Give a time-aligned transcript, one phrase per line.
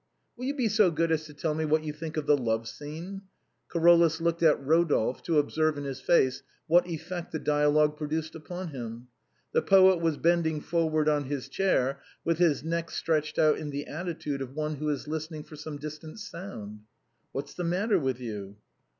[0.35, 2.67] "Will you be so good as to tell me what you think of the love
[2.67, 3.21] scene?"
[3.71, 8.69] Carolus looked at Eodolphe to observe in his face what effect the dialogue produced upon
[8.69, 9.09] him.
[9.51, 13.85] The poet was bending forward on his chair, with his neck stretched out in the
[13.85, 16.79] attitude of one who is listening for some distant sound."
[17.31, 18.55] What's the matter with you